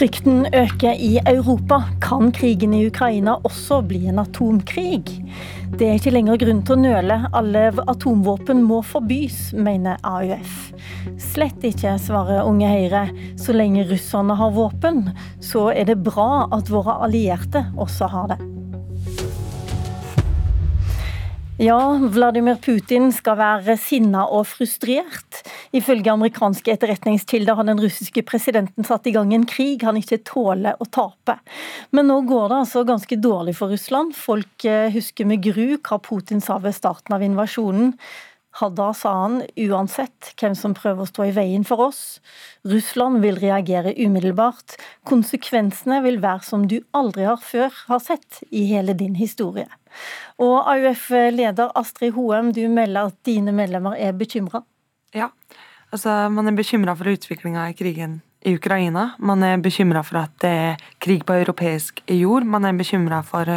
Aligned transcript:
Frykten 0.00 0.46
øker 0.56 0.96
i 0.96 1.18
Europa. 1.26 1.82
Kan 2.00 2.30
krigen 2.32 2.72
i 2.74 2.86
Ukraina 2.86 3.34
også 3.44 3.82
bli 3.84 4.06
en 4.08 4.18
atomkrig? 4.18 5.02
Det 5.76 5.88
er 5.88 5.98
ikke 5.98 6.14
lenger 6.14 6.38
grunn 6.40 6.62
til 6.64 6.78
å 6.78 6.80
nøle. 6.80 7.18
Alle 7.36 7.66
atomvåpen 7.84 8.62
må 8.64 8.78
forbys, 8.80 9.50
mener 9.52 10.00
AUF. 10.00 10.70
Slett 11.20 11.66
ikke, 11.68 11.98
svarer 12.00 12.48
Unge 12.48 12.70
Høyre. 12.72 13.02
Så 13.36 13.52
lenge 13.52 13.84
russerne 13.90 14.38
har 14.40 14.56
våpen, 14.56 15.10
så 15.36 15.66
er 15.74 15.92
det 15.92 16.00
bra 16.08 16.46
at 16.48 16.72
våre 16.72 16.96
allierte 17.04 17.66
også 17.76 18.08
har 18.08 18.32
det. 18.32 18.40
Ja, 21.60 21.98
Vladimir 22.08 22.54
Putin 22.56 23.10
skal 23.12 23.36
være 23.36 23.74
sinna 23.76 24.22
og 24.32 24.46
frustrert. 24.48 25.42
Ifølge 25.76 26.08
amerikanske 26.08 26.72
etterretningskilder 26.72 27.58
har 27.58 27.66
den 27.68 27.82
russiske 27.82 28.22
presidenten 28.24 28.86
satt 28.88 29.10
i 29.10 29.12
gang 29.12 29.34
en 29.36 29.44
krig 29.44 29.84
han 29.84 29.98
ikke 30.00 30.22
tåler 30.24 30.80
å 30.80 30.88
tape. 30.88 31.36
Men 31.92 32.08
nå 32.08 32.22
går 32.30 32.46
det 32.48 32.62
altså 32.62 32.86
ganske 32.88 33.20
dårlig 33.20 33.58
for 33.58 33.74
Russland. 33.76 34.16
Folk 34.16 34.64
eh, 34.64 34.88
husker 34.94 35.28
med 35.28 35.44
gru 35.44 35.76
hva 35.76 36.00
Putin 36.00 36.40
sa 36.40 36.56
ved 36.64 36.78
starten 36.78 37.18
av 37.18 37.28
invasjonen. 37.28 37.92
Da 38.68 38.90
sa 38.92 39.12
han 39.22 39.40
uansett 39.56 40.34
hvem 40.40 40.54
som 40.58 40.74
prøver 40.76 41.06
å 41.06 41.08
stå 41.08 41.28
i 41.30 41.34
veien 41.36 41.64
for 41.64 41.80
oss, 41.86 42.20
Russland 42.68 43.22
vil 43.24 43.40
reagere 43.40 43.94
umiddelbart. 43.96 44.76
Konsekvensene 45.08 46.02
vil 46.04 46.20
være 46.20 46.44
som 46.44 46.66
du 46.68 46.80
aldri 46.92 47.24
har 47.24 47.40
før 47.40 47.72
har 47.88 48.04
sett 48.04 48.42
i 48.50 48.66
hele 48.68 48.92
din 48.92 49.16
historie. 49.16 49.68
Og 50.38 50.68
AUF-leder 50.70 51.72
Astrid 51.78 52.14
Hoem, 52.18 52.52
du 52.52 52.66
melder 52.68 53.08
at 53.10 53.20
dine 53.26 53.54
medlemmer 53.56 53.96
er 53.96 54.12
bekymra? 54.12 54.62
Ja, 55.16 55.32
altså 55.90 56.28
man 56.30 56.50
er 56.50 56.58
bekymra 56.58 56.94
for 56.98 57.10
utviklinga 57.10 57.70
i 57.70 57.78
krigen 57.78 58.20
i 58.40 58.54
Ukraina. 58.56 59.10
Man 59.18 59.42
er 59.44 59.60
bekymra 59.60 60.02
for 60.06 60.22
at 60.22 60.36
det 60.40 60.50
er 60.50 60.84
krig 61.02 61.24
på 61.28 61.36
europeisk 61.42 62.00
jord. 62.08 62.46
Man 62.48 62.64
er 62.64 62.76
bekymra 62.78 63.20
for, 63.26 63.48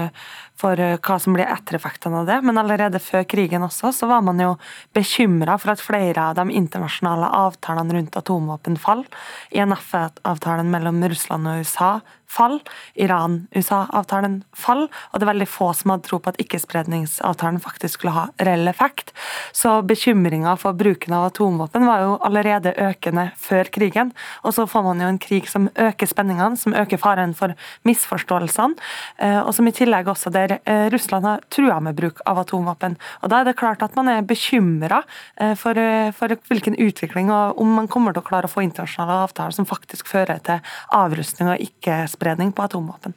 for, 0.59 0.79
hva 0.99 1.19
som 1.23 1.37
blir 1.37 1.47
ettereffektene 1.47 2.23
av 2.23 2.31
det. 2.31 2.39
Men 2.43 2.59
allerede 2.59 3.01
før 3.03 3.23
krigen 3.29 3.63
også, 3.63 3.93
så 3.95 4.09
var 4.11 4.25
man 4.25 4.41
jo 4.43 4.55
bekymra 4.95 5.55
for 5.61 5.75
at 5.75 5.83
flere 5.83 6.29
av 6.31 6.39
de 6.39 6.57
internasjonale 6.59 7.31
avtalene 7.43 7.99
rundt 7.99 8.19
atomvåpen 8.19 8.75
faller. 8.81 9.07
INF-avtalen 9.55 10.71
mellom 10.73 10.99
Russland 11.07 11.47
og 11.47 11.63
USA 11.63 11.93
fall. 12.33 12.59
Iran-USA-avtalen 12.99 14.41
fall. 14.57 14.87
Og 14.87 15.19
det 15.19 15.25
er 15.25 15.31
veldig 15.31 15.49
få 15.49 15.69
som 15.77 15.93
hadde 15.93 16.07
tro 16.07 16.19
på 16.23 16.33
at 16.33 16.39
ikkespredningsavtalen 16.41 17.61
faktisk 17.63 17.99
skulle 17.99 18.15
ha 18.15 18.25
reell 18.47 18.69
effekt. 18.71 19.13
Så 19.55 19.75
bekymringa 19.87 20.55
for 20.61 20.77
bruken 20.77 21.15
av 21.17 21.29
atomvåpen 21.31 21.87
var 21.89 22.05
jo 22.05 22.15
allerede 22.25 22.75
økende 22.89 23.29
før 23.39 23.69
krigen. 23.73 24.13
Og 24.43 24.55
så 24.57 24.67
får 24.73 24.85
man 24.85 25.01
jo 25.03 25.09
en 25.11 25.21
krig 25.21 25.47
som 25.49 25.69
øker 25.69 26.09
spenningene, 26.09 26.57
som 26.59 26.75
øker 26.77 27.01
faren 27.01 27.35
for 27.37 27.53
misforståelsene, 27.87 28.79
eh, 29.21 29.39
og 29.41 29.53
som 29.55 29.69
i 29.69 29.75
tillegg 29.75 30.09
også 30.09 30.33
der 30.33 30.57
eh, 30.59 30.87
Russland 30.93 31.29
har 31.29 31.43
trua 31.53 31.79
med 31.83 31.97
bruk 31.99 32.23
av 32.29 32.41
atomvåpen. 32.43 32.97
Og 33.21 33.33
Da 33.33 33.41
er 33.41 33.49
det 33.49 33.57
klart 33.59 33.83
at 33.85 33.95
man 33.99 34.09
er 34.11 34.25
bekymra 34.27 35.03
eh, 35.37 35.53
for, 35.59 35.77
for 36.17 36.37
hvilken 36.49 36.77
utvikling 36.81 37.31
og 37.33 37.59
om 37.61 37.75
man 37.77 37.87
kommer 37.91 38.13
til 38.13 38.23
å 38.23 38.27
klare 38.27 38.49
å 38.49 38.53
få 38.53 38.65
internasjonale 38.65 39.23
avtaler 39.27 39.55
som 39.55 39.69
faktisk 39.69 40.09
fører 40.09 40.41
til 40.43 40.75
avrustning 40.93 41.53
og 41.53 41.61
ikke-spredning 41.69 42.53
på 42.55 42.65
atomvåpen. 42.65 43.15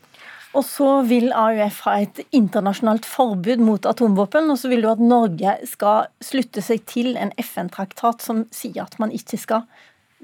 Og 0.57 0.65
så 0.65 0.89
vil 1.05 1.35
AUF 1.37 1.83
ha 1.85 1.99
et 2.01 2.23
internasjonalt 2.35 3.05
forbud 3.09 3.61
mot 3.61 3.89
atomvåpen. 3.89 4.49
Og 4.53 4.57
så 4.61 4.71
vil 4.73 4.85
du 4.85 4.89
at 4.89 5.03
Norge 5.03 5.53
skal 5.69 6.09
slutte 6.25 6.65
seg 6.65 6.87
til 6.89 7.13
en 7.21 7.35
FN-traktat 7.43 8.25
som 8.25 8.47
sier 8.55 8.87
at 8.87 8.97
man 9.03 9.13
ikke 9.13 9.41
skal 9.41 9.67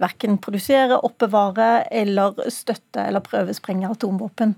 verken 0.00 0.38
produsere, 0.42 1.00
oppbevare 1.04 1.84
eller 1.92 2.38
støtte 2.52 3.04
eller 3.08 3.24
prøvesprenge 3.24 3.90
atomvåpen. 3.90 4.54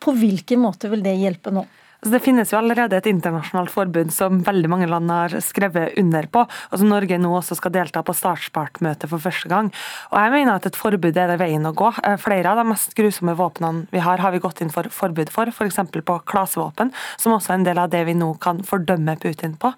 På 0.00 0.14
hvilken 0.16 0.62
måte 0.62 0.90
vil 0.92 1.04
det 1.04 1.16
hjelpe 1.20 1.52
nå? 1.54 1.66
Altså, 2.06 2.20
det 2.20 2.22
finnes 2.22 2.50
jo 2.52 2.58
allerede 2.60 2.94
et 2.94 3.06
internasjonalt 3.10 3.72
forbud 3.74 4.12
som 4.14 4.36
veldig 4.46 4.68
mange 4.70 4.86
land 4.86 5.10
har 5.10 5.32
skrevet 5.42 5.96
under 5.98 6.28
på, 6.30 6.44
og 6.46 6.78
som 6.78 6.86
Norge 6.86 7.16
nå 7.18 7.32
også 7.34 7.56
skal 7.58 7.72
delta 7.74 7.98
på 8.06 8.14
startspartmøtet 8.14 9.10
for 9.10 9.18
første 9.24 9.50
gang. 9.50 9.72
Og 10.12 10.20
jeg 10.20 10.32
mener 10.36 10.52
at 10.54 10.68
et 10.70 10.78
forbud 10.78 11.18
er 11.18 11.32
det 11.32 11.40
veien 11.40 11.66
å 11.66 11.72
gå. 11.74 11.88
Eh, 12.06 12.14
flere 12.22 12.52
av 12.52 12.60
de 12.60 12.66
mest 12.68 12.94
grusomme 12.94 13.34
våpnene 13.34 13.90
vi 13.90 14.04
har, 14.04 14.22
har 14.22 14.30
vi 14.30 14.38
gått 14.44 14.62
inn 14.62 14.70
for 14.70 14.86
forbud 14.86 15.32
for, 15.34 15.50
f.eks. 15.50 15.80
For 15.80 16.06
på 16.12 16.16
klasevåpen, 16.30 16.94
som 17.18 17.34
også 17.34 17.56
er 17.56 17.58
en 17.58 17.66
del 17.72 17.82
av 17.82 17.90
det 17.90 18.04
vi 18.06 18.14
nå 18.14 18.30
kan 18.38 18.62
fordømme 18.62 19.16
Putin 19.18 19.58
på. 19.58 19.74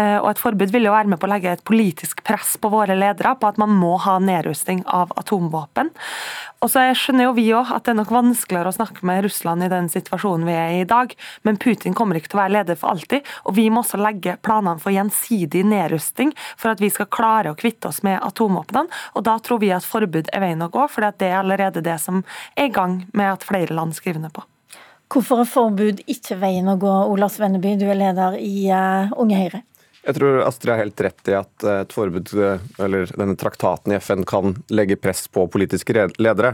Eh, 0.00 0.16
og 0.16 0.30
et 0.30 0.40
forbud 0.40 0.72
vil 0.72 0.88
jo 0.88 0.96
være 0.96 1.12
med 1.12 1.20
på 1.20 1.28
å 1.28 1.32
legge 1.34 1.52
et 1.52 1.66
politisk 1.68 2.24
press 2.24 2.54
på 2.56 2.72
våre 2.72 2.96
ledere 2.96 3.36
på 3.36 3.52
at 3.52 3.60
man 3.60 3.76
må 3.76 3.98
ha 4.06 4.16
nedrustning 4.16 4.80
av 4.88 5.12
atomvåpen. 5.20 5.92
Og 6.64 6.72
så 6.72 6.88
skjønner 6.96 7.28
jo 7.28 7.36
vi 7.36 7.50
òg 7.52 7.68
at 7.68 7.84
det 7.84 7.92
er 7.92 8.00
nok 8.00 8.16
vanskeligere 8.16 8.72
å 8.72 8.78
snakke 8.80 9.04
med 9.04 9.26
Russland 9.28 9.68
i 9.68 9.68
den 9.68 9.92
situasjonen 9.92 10.48
vi 10.48 10.56
er 10.56 10.72
i 10.72 10.86
i 10.86 10.88
dag, 10.88 11.12
men 11.46 11.58
Putin 11.66 11.96
kommer 11.98 12.20
ikke 12.20 12.30
til 12.30 12.38
å 12.38 12.44
være 12.44 12.54
leder 12.60 12.78
for 12.78 12.94
alltid. 12.94 13.26
Og 13.50 13.56
vi 13.58 13.66
må 13.70 13.82
også 13.82 13.98
legge 13.98 14.36
planene 14.46 14.78
for 14.82 14.94
gjensidig 14.94 15.64
nedrusting 15.66 16.30
for 16.54 16.70
at 16.72 16.82
vi 16.82 16.92
skal 16.94 17.10
klare 17.10 17.50
å 17.50 17.58
kvitte 17.58 17.90
oss 17.90 18.04
med 18.06 18.20
atomvåpnene. 18.22 18.86
Og 19.18 19.26
da 19.26 19.38
tror 19.42 19.62
vi 19.64 19.72
at 19.74 19.86
forbud 19.86 20.30
er 20.30 20.44
veien 20.44 20.62
å 20.62 20.70
gå, 20.70 20.86
for 20.92 21.06
det 21.06 21.26
er 21.26 21.40
allerede 21.40 21.82
det 21.82 21.98
som 22.02 22.22
er 22.54 22.70
i 22.70 22.74
gang 22.74 23.00
med 23.16 23.32
at 23.32 23.46
flere 23.46 23.74
land 23.74 23.96
skriver 23.98 24.22
ned 24.22 24.34
på. 24.36 24.46
Hvorfor 25.10 25.42
er 25.42 25.50
forbud 25.50 26.04
ikke 26.10 26.38
veien 26.38 26.70
å 26.70 26.78
gå, 26.82 26.92
Ola 27.10 27.28
Svenneby, 27.30 27.76
du 27.78 27.86
er 27.90 27.98
leder 27.98 28.38
i 28.42 28.68
uh, 28.70 29.12
Unge 29.18 29.38
Høyre? 29.38 29.62
Jeg 30.06 30.18
tror 30.18 30.40
Astrid 30.46 30.72
har 30.72 30.82
helt 30.84 31.02
rett 31.02 31.30
i 31.30 31.34
at 31.34 31.64
eh, 31.66 31.80
et 31.82 31.94
forbud, 31.94 32.30
eller 32.78 33.10
denne 33.10 33.34
traktaten 33.38 33.90
i 33.90 33.96
FN 33.98 34.22
kan 34.22 34.54
legge 34.70 34.94
press 35.02 35.24
på 35.26 35.48
politiske 35.50 36.06
ledere. 36.22 36.52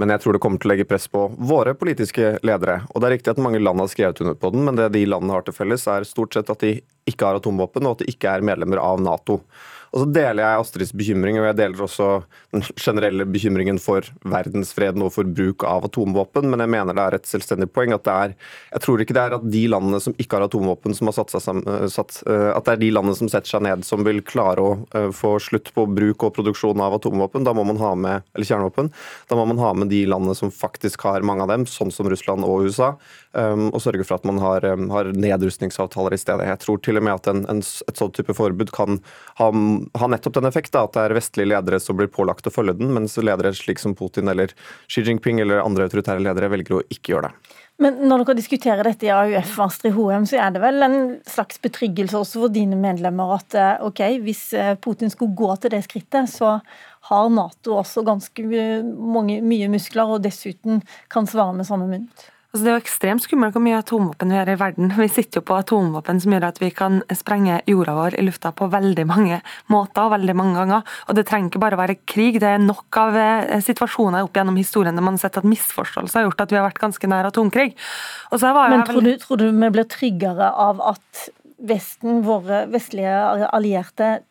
Men 0.00 0.14
jeg 0.14 0.22
tror 0.22 0.32
det 0.32 0.40
kommer 0.40 0.60
til 0.60 0.70
å 0.70 0.72
legge 0.72 0.88
press 0.88 1.04
på 1.12 1.26
våre 1.36 1.74
politiske 1.76 2.38
ledere. 2.46 2.78
Og 2.88 3.02
det 3.02 3.08
er 3.08 3.14
riktig 3.18 3.34
at 3.34 3.42
mange 3.44 3.60
land 3.60 3.82
har 3.82 3.90
skrevet 3.92 4.22
under 4.24 4.38
på 4.40 4.50
den, 4.54 4.64
men 4.64 4.78
det 4.78 4.88
de 4.94 5.04
landene 5.04 5.36
har 5.36 5.44
til 5.44 5.56
felles, 5.56 5.84
er 5.92 6.08
stort 6.08 6.36
sett 6.36 6.52
at 6.52 6.64
de 6.64 6.78
ikke 7.08 7.28
har 7.28 7.40
atomvåpen, 7.40 7.86
og 7.86 7.98
at 7.98 8.04
de 8.04 8.12
ikke 8.12 8.32
er 8.32 8.46
medlemmer 8.46 8.82
av 8.82 9.02
Nato. 9.02 9.40
Og 9.90 10.04
så 10.04 10.06
deler 10.14 10.44
jeg 10.44 10.62
Astrids 10.62 10.92
bekymring, 10.94 11.36
og 11.40 11.48
jeg 11.48 11.56
deler 11.58 11.82
også 11.82 12.08
den 12.54 12.62
generelle 12.78 13.24
bekymringen 13.26 13.78
for 13.82 14.06
verdensfreden 14.30 15.02
og 15.02 15.10
for 15.16 15.26
bruk 15.26 15.64
av 15.66 15.88
atomvåpen, 15.88 16.46
men 16.50 16.62
jeg 16.62 16.70
mener 16.76 16.94
det 16.94 17.06
er 17.06 17.16
et 17.18 17.26
selvstendig 17.26 17.66
poeng 17.74 17.94
at 17.96 18.04
det 18.06 18.14
er 18.14 18.34
Jeg 18.70 18.82
tror 18.84 19.02
ikke 19.02 19.16
det 19.16 19.22
er 19.24 19.34
at 19.34 19.48
de 19.50 19.62
landene 19.70 20.00
som 20.02 20.14
ikke 20.14 20.38
har 20.38 20.46
atomvåpen, 20.46 20.94
som 20.94 21.10
har 21.10 21.16
satt 21.16 21.34
seg 21.34 21.42
sammen, 21.42 21.66
eh, 21.66 21.88
satt, 21.90 22.22
eh, 22.26 22.50
at 22.54 22.64
det 22.66 22.74
er 22.76 22.82
de 22.84 22.90
landene 22.94 23.18
som 23.18 23.30
setter 23.30 23.50
seg 23.50 23.64
ned, 23.66 23.82
som 23.84 24.04
vil 24.06 24.22
klare 24.22 24.62
å 24.62 24.76
eh, 24.94 25.08
få 25.10 25.34
slutt 25.42 25.72
på 25.74 25.88
bruk 25.90 26.22
og 26.22 26.34
produksjon 26.38 26.80
av 26.80 26.94
atomvåpen. 27.00 27.44
Da 27.44 27.54
må 27.56 27.66
man 27.66 27.82
ha 27.82 27.94
med 27.98 28.22
eller 28.34 28.46
kjernevåpen. 28.46 28.92
Da 29.26 29.38
må 29.38 29.48
man 29.50 29.58
ha 29.58 29.72
med 29.74 29.90
de 29.90 30.04
landene 30.06 30.38
som 30.38 30.54
faktisk 30.54 31.02
har 31.08 31.26
mange 31.26 31.42
av 31.42 31.50
dem, 31.50 31.66
sånn 31.66 31.90
som 31.90 32.06
Russland 32.06 32.46
og 32.46 32.68
USA, 32.68 32.94
og 33.34 33.78
sørge 33.78 34.04
for 34.06 34.18
at 34.18 34.24
man 34.26 34.40
har, 34.42 34.64
har 34.90 35.10
nedrustningsavtaler 35.14 36.14
i 36.14 36.18
stedet. 36.18 36.48
Jeg 36.48 36.62
tror 36.62 36.80
til 36.82 36.98
og 37.00 37.06
med 37.08 37.18
at 37.18 37.30
en, 37.32 37.44
en, 37.50 37.64
et 37.64 38.00
sånt 38.00 38.16
type 38.16 38.36
forbud 38.36 38.72
kan 38.76 39.00
ha 39.40 39.50
ha 39.98 40.08
nettopp 40.10 40.36
den 40.38 40.48
effekt 40.48 40.76
at 40.78 40.94
det 40.94 41.06
er 41.06 41.16
vestlige 41.16 41.50
ledere 41.50 41.80
som 41.82 41.98
blir 41.98 42.10
pålagt 42.12 42.46
å 42.46 42.52
følge 42.54 42.76
den, 42.78 42.92
mens 42.94 43.16
ledere 43.20 43.52
slik 43.56 43.80
som 43.82 43.96
Putin 43.98 44.30
eller 44.30 44.54
Xi 44.90 45.04
Jinping 45.06 45.40
eller 45.42 45.64
andre 45.64 45.88
autoritære 45.88 46.22
ledere 46.22 46.50
velger 46.52 46.78
å 46.78 46.84
ikke 46.92 47.14
gjøre 47.14 47.30
det. 47.30 47.56
Men 47.80 47.96
når 48.10 48.26
dere 48.26 48.36
diskuterer 48.36 48.84
dette 48.84 49.06
i 49.08 49.12
AUF 49.14 49.54
Astrid 49.64 49.94
Hoem, 49.96 50.26
så 50.28 50.36
er 50.44 50.52
det 50.52 50.60
vel 50.60 50.84
en 50.84 50.98
slags 51.28 51.60
betryggelse 51.64 52.18
også 52.18 52.42
for 52.42 52.52
dine 52.52 52.76
medlemmer 52.76 53.38
at 53.38 53.56
eh, 53.56 53.86
ok, 53.86 54.02
hvis 54.26 54.42
eh, 54.52 54.74
Putin 54.84 55.12
skulle 55.12 55.36
gå 55.38 55.48
til 55.62 55.72
det 55.72 55.80
skrittet, 55.86 56.28
så 56.28 56.58
har 57.08 57.30
Nato 57.32 57.78
også 57.80 58.04
ganske 58.04 58.44
mange, 58.84 59.38
mye 59.40 59.70
muskler, 59.72 60.12
og 60.12 60.26
dessuten 60.26 60.84
kan 61.12 61.28
svare 61.30 61.56
med 61.56 61.68
samme 61.68 61.88
mynt? 61.88 62.28
Altså 62.50 62.64
det 62.64 62.70
er 62.70 62.74
jo 62.74 62.82
ekstremt 62.82 63.22
skummelt 63.22 63.54
hvor 63.54 63.62
mye 63.62 63.78
atomvåpen 63.78 64.32
vi 64.32 64.38
har 64.40 64.48
i 64.50 64.56
verden. 64.58 64.90
Vi 64.98 65.06
sitter 65.06 65.38
jo 65.38 65.46
på 65.46 65.54
atomvåpen 65.54 66.18
som 66.18 66.34
gjør 66.34 66.48
at 66.48 66.58
vi 66.58 66.72
kan 66.74 66.98
sprenge 67.14 67.60
jorda 67.70 67.94
vår 67.94 68.16
i 68.18 68.24
lufta 68.26 68.50
på 68.50 68.66
veldig 68.72 69.04
mange 69.06 69.38
måter 69.70 70.08
og 70.08 70.16
veldig 70.16 70.34
mange 70.34 70.56
ganger. 70.58 70.96
Og 71.06 71.14
det 71.14 71.28
trenger 71.28 71.52
ikke 71.52 71.62
bare 71.62 71.78
være 71.78 72.00
krig, 72.10 72.40
det 72.42 72.50
er 72.50 72.64
nok 72.64 72.98
av 72.98 73.18
eh, 73.22 73.62
situasjoner 73.62 74.26
opp 74.26 74.34
gjennom 74.34 74.58
historien 74.58 74.98
der 74.98 75.06
man 75.06 75.14
har 75.14 75.28
sett 75.28 75.38
at 75.38 75.46
misforståelser 75.46 76.18
har 76.18 76.26
gjort 76.26 76.42
at 76.42 76.54
vi 76.54 76.58
har 76.58 76.66
vært 76.66 76.82
ganske 76.82 77.12
nær 77.14 77.30
atomkrig. 77.30 77.68
Men 78.34 78.86
tror 78.88 79.06
du, 79.06 79.12
tror 79.22 79.38
du 79.38 79.46
vi 79.50 79.74
blir 79.76 79.86
tryggere 79.86 80.50
av 80.50 80.82
at 80.90 81.28
Vesten, 81.60 82.22
våre 82.24 82.62
vestlige 82.72 83.12
allierte, 83.52 84.22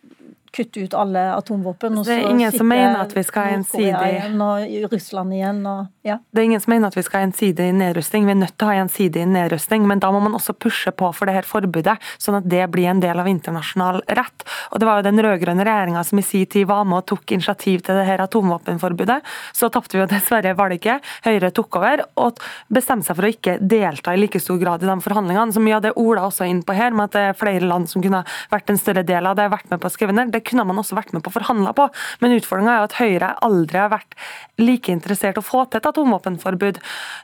kutte 0.55 0.83
ut 0.85 0.93
alle 0.97 1.25
atomvåpen. 1.35 1.99
Det 2.03 2.15
er 2.15 2.29
ingen 2.29 2.51
som 2.51 2.67
mener 2.69 2.97
at 3.03 3.13
vi 3.15 3.23
skal 3.27 3.47
ha 3.47 3.57
ensidig 3.59 4.89
Russland 4.91 5.33
igjen. 5.35 5.61
Og, 5.69 5.89
ja. 6.07 6.19
Det 6.31 6.41
er 6.41 6.49
ingen 6.49 6.63
som 6.63 6.73
mener 6.73 6.89
at 6.89 6.97
vi 6.97 7.03
skal 7.05 7.21
ha 7.21 7.29
ensidig 7.29 7.69
nedrustning. 7.77 8.25
Vi 8.27 8.33
er 8.33 8.39
nødt 8.41 8.55
til 8.57 8.67
å 8.67 8.71
ha 8.71 8.79
ensidig 8.83 9.25
nedrustning, 9.29 9.85
men 9.89 10.01
da 10.03 10.11
må 10.13 10.21
man 10.23 10.37
også 10.37 10.55
pushe 10.57 10.93
på 10.95 11.11
for 11.15 11.29
det 11.29 11.37
her 11.37 11.47
forbudet, 11.47 11.97
sånn 12.21 12.39
at 12.39 12.49
det 12.49 12.65
blir 12.73 12.89
en 12.91 13.03
del 13.03 13.21
av 13.21 13.29
internasjonal 13.29 14.01
rett. 14.07 14.47
Og 14.71 14.79
Det 14.79 14.87
var 14.87 14.99
jo 14.99 15.07
den 15.09 15.21
rød-grønne 15.23 15.65
regjeringa 15.67 16.03
som 16.07 16.21
i 16.21 16.25
sin 16.25 16.47
tid 16.49 16.67
var 16.69 16.85
med 16.87 17.01
og 17.01 17.07
tok 17.13 17.35
initiativ 17.35 17.83
til 17.85 17.99
det 17.99 18.07
her 18.07 18.23
atomvåpenforbudet. 18.23 19.19
Så 19.53 19.69
tapte 19.73 19.97
vi 19.97 20.03
jo 20.03 20.09
dessverre 20.09 20.55
valget. 20.57 21.05
Høyre 21.25 21.51
tok 21.55 21.79
over 21.79 22.05
og 22.19 22.39
bestemte 22.71 23.09
seg 23.09 23.17
for 23.19 23.27
å 23.27 23.33
ikke 23.33 23.57
delta 23.61 24.15
i 24.15 24.21
like 24.21 24.39
stor 24.41 24.59
grad 24.61 24.83
i 24.83 24.89
de 24.89 24.97
forhandlingene. 25.03 25.53
Så 25.53 25.63
mye 25.63 25.77
av 25.77 25.85
det 25.85 25.95
Ola 25.99 26.25
også 26.27 26.45
er 26.45 26.53
inn 26.53 26.63
på 26.65 26.75
her, 26.77 26.95
med 26.95 27.09
at 27.09 27.17
det 27.17 27.25
er 27.29 27.37
flere 27.37 27.67
land 27.67 27.89
som 27.91 28.03
kunne 28.03 28.23
vært 28.51 28.71
en 28.71 28.79
større 28.79 29.03
del 29.05 29.27
av 29.29 29.37
det, 29.37 29.49
vært 29.51 29.69
med 29.71 29.81
på 29.81 29.89
å 29.89 29.93
skrive 29.93 30.15
ned, 30.15 30.31
det 30.39 30.45
kunne 30.47 30.65
man 30.67 30.79
også 30.81 30.97
vært 30.97 31.13
med 31.15 31.23
på 31.25 31.31
å 31.31 31.35
forhandle 31.35 31.73
på. 31.77 31.87
Men 32.23 32.35
utfordringa 32.37 32.73
er 32.73 32.81
jo 32.81 32.89
at 32.89 32.97
Høyre 32.99 33.31
aldri 33.45 33.81
har 33.81 33.91
vært 33.93 34.17
like 34.59 34.91
interessert 34.93 35.39
å 35.39 35.45
få 35.45 35.65
til 35.67 35.81
et 35.81 35.89
atomvåpenforbud. 35.89 36.81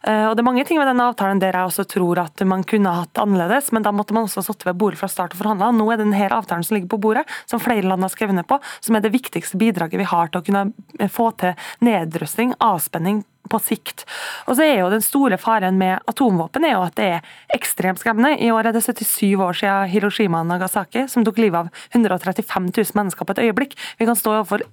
Eh, 0.08 0.26
og 0.30 0.36
det 0.36 0.44
er 0.44 0.50
mange 0.50 0.66
ting 0.68 0.80
ved 0.82 0.90
denne 0.92 1.10
avtalen 1.10 1.42
der 1.44 1.58
jeg 1.58 1.72
også 1.72 1.88
tror 1.96 2.24
at 2.26 2.46
man 2.48 2.66
kunne 2.68 2.94
hatt 3.02 3.22
annerledes, 3.22 3.72
men 3.76 3.86
da 3.86 3.94
måtte 3.96 4.16
man 4.16 4.28
også 4.30 4.44
sittet 4.46 4.68
ved 4.70 4.80
bordet 4.82 5.02
fra 5.02 5.12
start 5.12 5.36
og 5.36 5.44
forhandla. 5.44 5.72
Nå 5.76 5.88
er 5.90 6.00
det 6.00 6.08
denne 6.08 6.32
avtalen 6.36 6.66
som 6.66 6.78
ligger 6.78 6.94
på 6.96 7.02
bordet, 7.08 7.26
som 7.50 7.64
flere 7.64 7.88
land 7.88 8.06
har 8.06 8.14
skrevet 8.14 8.38
ned 8.38 8.50
på, 8.50 8.60
som 8.84 8.98
er 8.98 9.06
det 9.06 9.14
viktigste 9.16 9.60
bidraget 9.62 10.02
vi 10.02 10.10
har 10.10 10.32
til 10.32 10.42
å 10.42 10.46
kunne 10.50 11.10
få 11.12 11.32
til 11.40 11.56
nedrustning, 11.86 12.56
avspenning 12.64 13.24
på 13.52 13.60
sikt. 13.62 14.06
Og 14.50 14.58
så 14.58 14.66
er 14.66 14.80
jo 14.80 14.92
Den 14.96 15.04
store 15.04 15.38
faren 15.42 15.78
med 15.78 16.00
atomvåpen 16.08 16.66
er 16.66 16.76
jo 16.76 16.84
at 16.86 16.96
det 17.00 17.08
er 17.18 17.32
ekstremt 17.56 18.00
skremmende. 18.00 18.38
I 18.40 18.52
år 18.54 18.70
er 18.70 18.76
det 18.76 18.84
77 18.86 19.36
år 19.42 19.58
siden 19.60 19.90
Hiroshima 19.92 20.42
og 20.44 20.50
Nagasaki, 20.50 21.08
som 21.12 21.26
tok 21.26 21.42
livet 21.42 21.66
av 21.66 21.70
135 21.92 22.70
000 22.72 23.00
mennesker 23.00 23.26
på 23.28 23.36
et 23.36 23.44
øyeblikk. 23.48 23.76
Vi 24.00 24.08
kan 24.08 24.16
stå 24.20 24.38
overfor 24.38 24.64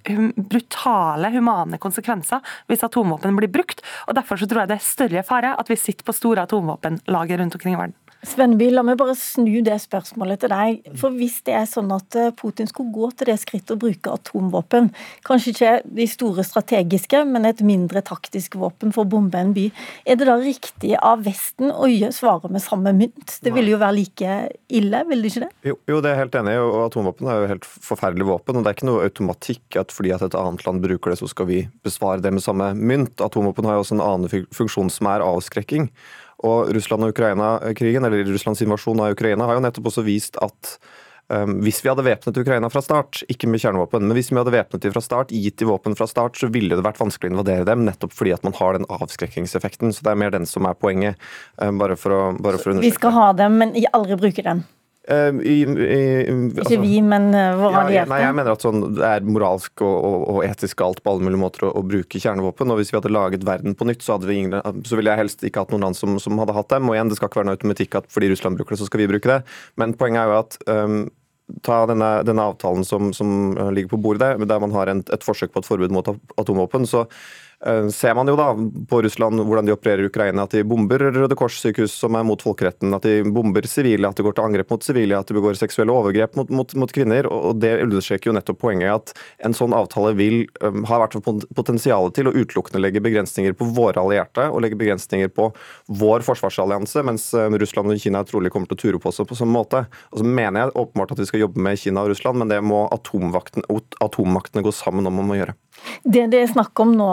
brutale 0.49 1.33
humane 1.33 1.79
konsekvenser 1.81 2.43
hvis 2.67 2.85
atomvåpen 2.85 3.35
blir 3.39 3.51
brukt. 3.51 3.83
og 4.07 4.15
Derfor 4.15 4.39
så 4.39 4.47
tror 4.47 4.63
jeg 4.63 4.73
det 4.73 4.79
er 4.79 4.87
større 4.87 5.27
fare 5.27 5.55
at 5.59 5.69
vi 5.69 5.79
sitter 5.79 6.05
på 6.05 6.15
store 6.15 6.47
atomvåpenlager 6.47 7.41
rundt 7.41 7.59
omkring 7.59 7.75
i 7.75 7.81
verden. 7.81 8.02
Svenby, 8.23 8.69
la 8.71 8.85
meg 8.87 8.95
bare 8.99 9.15
snu 9.19 9.59
det 9.65 9.75
spørsmålet 9.83 10.43
til 10.43 10.51
deg. 10.53 10.85
For 10.99 11.11
Hvis 11.13 11.41
det 11.47 11.55
er 11.59 11.65
sånn 11.69 11.91
at 11.91 12.15
eh, 12.19 12.31
Putin 12.35 12.69
skulle 12.69 12.93
gå 12.95 13.09
til 13.11 13.27
det 13.29 13.35
skrittet 13.41 13.75
å 13.75 13.79
bruke 13.79 14.13
atomvåpen, 14.15 14.89
kanskje 15.27 15.51
ikke 15.53 15.73
de 15.99 16.07
store 16.07 16.45
strategiske, 16.47 17.23
men 17.27 17.49
et 17.49 17.63
mindre 17.65 18.03
taktisk 18.05 18.55
våpen 18.61 18.95
for 18.95 19.03
å 19.03 19.11
bombe 19.11 19.39
en 19.39 19.51
by, 19.55 19.67
er 20.07 20.19
det 20.19 20.29
da 20.29 20.37
riktig 20.39 20.95
av 20.99 21.25
Vesten 21.27 21.73
å 21.73 21.89
svare 22.15 22.51
med 22.51 22.63
samme 22.63 22.95
mynt? 22.95 23.37
Det 23.43 23.51
ville 23.55 23.75
jo 23.75 23.81
være 23.81 23.97
like 23.99 24.39
ille, 24.71 25.03
vil 25.09 25.23
det 25.23 25.33
ikke 25.33 25.45
det? 25.45 25.51
Jo, 25.73 25.77
jo, 25.91 25.99
det 25.99 26.11
er 26.11 26.17
jeg 26.17 26.23
helt 26.23 26.39
enig 26.41 26.55
i. 26.55 26.63
og 26.63 26.79
Atomvåpen 26.87 27.29
er 27.29 27.43
jo 27.43 27.51
helt 27.51 27.67
forferdelig 27.67 28.29
våpen. 28.31 28.57
og 28.57 28.63
Det 28.63 28.71
er 28.71 28.79
ikke 28.79 28.89
noe 28.89 29.05
automatikk 29.09 29.79
at 29.83 29.93
fordi 29.93 30.15
at 30.15 30.23
et 30.25 30.39
annet 30.39 30.63
land 30.67 30.83
bruker 30.83 31.11
det, 31.11 31.19
så 31.19 31.29
skal 31.31 31.51
vi 31.51 31.63
besvare 31.83 32.23
det 32.23 32.31
med 32.33 32.45
samme 32.45 32.71
mynt. 32.79 33.19
Atomvåpen 33.23 33.67
har 33.67 33.77
jo 33.77 33.85
også 33.85 33.99
en 33.99 34.05
annen 34.07 34.47
funksjon 34.55 34.91
som 34.93 35.11
er 35.11 35.25
avskrekking. 35.25 35.91
Og 36.43 36.73
Russland 36.75 37.05
og 37.05 37.13
Ukraina-krigen, 37.15 38.03
eller 38.03 38.27
Russlands 38.27 38.61
invasjon 38.65 39.01
av 39.03 39.15
Ukraina, 39.15 39.47
har 39.47 39.57
jo 39.57 39.63
nettopp 39.63 39.89
også 39.91 40.03
vist 40.05 40.39
at 40.43 40.75
um, 41.31 41.55
hvis 41.63 41.79
vi 41.83 41.91
hadde 41.91 42.05
væpnet 42.05 42.39
Ukraina 42.41 42.69
fra 42.73 42.83
start, 42.83 43.21
ikke 43.31 43.47
med 43.47 43.63
kjernevåpen, 43.63 44.03
men 44.03 44.17
hvis 44.17 44.33
vi 44.33 44.39
hadde 44.41 44.53
væpnet 44.55 44.83
dem 44.83 44.95
fra 44.95 45.03
start, 45.05 45.31
gitt 45.31 45.61
dem 45.61 45.71
våpen 45.71 45.95
fra 45.99 46.09
start, 46.09 46.39
så 46.39 46.51
ville 46.51 46.75
det 46.75 46.85
vært 46.85 46.99
vanskelig 46.99 47.31
å 47.31 47.37
invadere 47.37 47.67
dem, 47.69 47.87
nettopp 47.87 48.15
fordi 48.15 48.35
at 48.35 48.43
man 48.43 48.57
har 48.59 48.77
den 48.77 48.89
avskrekkingseffekten. 48.91 49.95
Så 49.95 50.05
det 50.05 50.13
er 50.13 50.21
mer 50.25 50.35
den 50.35 50.49
som 50.49 50.67
er 50.67 50.75
poenget. 50.77 51.19
Um, 51.57 51.79
bare 51.81 51.99
for 51.99 52.15
å, 52.15 52.23
bare 52.35 52.59
for 52.59 52.73
å 52.73 52.77
understreke. 52.77 52.91
Vi 52.91 52.99
skal 52.99 53.17
ha 53.19 53.27
dem, 53.45 53.59
men 53.61 53.77
aldri 53.95 54.19
bruke 54.27 54.45
dem. 54.45 54.65
Uh, 55.03 55.35
i, 55.43 55.55
i, 55.67 55.97
altså, 56.31 56.77
ikke 56.77 56.79
vi, 56.79 57.01
men 57.03 57.25
uh, 57.35 57.57
våre 57.59 57.81
allierte. 57.81 58.07
nei, 58.07 58.21
jeg 58.23 58.35
mener 58.37 58.53
at 58.55 58.63
sånn, 58.63 58.85
det 58.95 59.03
er 59.03 59.25
moralsk 59.27 59.83
og, 59.83 59.95
og, 59.97 60.21
og, 60.31 60.37
etisk 60.47 60.79
galt 60.79 61.01
på 61.03 61.11
alle 61.11 61.27
mulige 61.27 61.41
måter 61.41 61.65
å, 61.67 61.73
å, 61.75 61.83
bruke 61.83 62.21
kjernevåpen. 62.23 62.71
og 62.71 62.79
Hvis 62.79 62.93
vi 62.93 62.97
hadde 63.01 63.11
laget 63.11 63.43
verden 63.47 63.75
på 63.75 63.89
nytt, 63.89 64.05
så, 64.05 64.15
ingen, 64.31 64.55
så 64.87 64.99
ville 64.99 65.11
jeg 65.11 65.23
helst 65.25 65.43
ikke 65.43 65.65
hatt 65.65 65.75
noen 65.75 65.89
land 65.89 65.99
som, 65.99 66.15
som, 66.23 66.39
hadde 66.39 66.55
hatt 66.55 66.71
dem. 66.71 66.87
og 66.87 66.95
igjen, 66.95 67.11
Det 67.11 67.19
skal 67.19 67.31
ikke 67.31 67.41
være 67.41 67.49
noe 67.51 67.59
automatikk 67.59 67.99
at 67.99 68.07
fordi 68.15 68.31
Russland 68.31 68.61
bruker 68.61 68.77
det, 68.77 68.79
så 68.79 68.87
skal 68.87 69.03
vi 69.03 69.11
bruke 69.11 69.33
det. 69.33 69.41
Men 69.81 69.97
poenget 69.99 70.23
er 70.23 70.31
jo 70.31 70.39
at 70.39 70.59
um, 70.71 70.99
ta 71.67 71.83
denne, 71.91 72.13
denne 72.23 72.49
avtalen 72.53 72.87
som, 72.87 73.11
som, 73.11 73.57
ligger 73.75 73.97
på 73.97 74.03
bordet 74.07 74.23
der, 74.23 74.47
der 74.55 74.63
man 74.63 74.71
har 74.77 74.87
en, 74.87 75.03
et 75.11 75.27
forsøk 75.27 75.51
på 75.51 75.65
et 75.65 75.67
forbud 75.67 75.99
mot 75.99 76.15
atomvåpen. 76.39 76.87
så 76.87 77.09
Eh, 77.09 77.42
ser 77.91 78.15
man 78.15 78.27
jo 78.27 78.35
da 78.35 78.49
på 78.89 79.01
Russland 79.05 79.39
hvordan 79.39 79.67
de 79.67 79.73
opererer 79.75 80.03
i 80.03 80.09
Ukraina, 80.09 80.43
at 80.43 80.55
de 80.55 80.63
bomber 80.67 80.99
Røde 81.15 81.35
Kors-sykehus 81.39 81.93
som 81.95 82.17
er 82.19 82.25
mot 82.27 82.41
folkeretten, 82.43 82.91
at 82.95 83.05
de 83.07 83.21
bomber 83.23 83.63
sivile, 83.69 84.09
at 84.09 84.19
de 84.19 84.25
går 84.25 84.35
til 84.35 84.47
angrep 84.47 84.73
mot 84.73 84.83
sivile, 84.83 85.19
at 85.19 85.29
de 85.29 85.37
begår 85.37 85.55
seksuelle 85.59 85.93
overgrep 85.93 86.35
mot, 86.39 86.51
mot, 86.51 86.75
mot 86.83 86.91
kvinner. 86.93 87.27
og 87.29 87.61
Det 87.63 87.71
understreker 87.85 88.31
jo 88.31 88.35
nettopp 88.35 88.59
poenget 88.63 88.91
at 88.91 89.13
en 89.47 89.55
sånn 89.55 89.75
avtale 89.77 90.11
vil 90.19 90.43
um, 90.59 90.83
ha 90.89 90.99
vært 91.05 91.19
potensial 91.55 92.11
til 92.15 92.29
å 92.29 92.35
utelukkende 92.35 92.83
legge 92.83 93.03
begrensninger 93.03 93.55
på 93.57 93.69
våre 93.75 94.01
allierte 94.03 94.49
og 94.49 94.63
legge 94.65 94.79
begrensninger 94.79 95.31
på 95.31 95.49
vår 96.03 96.27
forsvarsallianse, 96.27 97.05
mens 97.07 97.29
um, 97.37 97.57
Russland 97.61 97.93
og 97.93 98.03
Kina 98.03 98.25
trolig 98.27 98.51
kommer 98.53 98.69
til 98.71 98.79
å 98.79 98.83
ture 98.83 99.03
på 99.03 99.13
seg 99.15 99.29
på 99.29 99.39
sånn 99.39 99.53
måte. 99.53 99.85
Og 100.11 100.21
så 100.21 100.27
mener 100.27 100.65
jeg 100.65 100.75
åpenbart 100.83 101.15
at 101.15 101.23
vi 101.23 101.29
skal 101.31 101.45
jobbe 101.45 101.63
med 101.63 101.79
Kina 101.79 102.03
og 102.03 102.11
Russland, 102.11 102.41
men 102.41 102.51
det 102.51 102.59
må 102.65 102.85
atommaktene 102.91 104.65
gå 104.65 104.75
sammen 104.75 105.07
om 105.07 105.23
å 105.23 105.39
gjøre. 105.39 105.55
Det 106.03 106.27
det 106.31 106.39
er 106.43 106.51
snakk 106.51 106.79
om 106.83 106.93
nå, 106.95 107.07